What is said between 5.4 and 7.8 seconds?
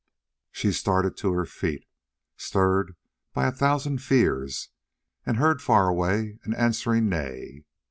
far away, an answering neigh.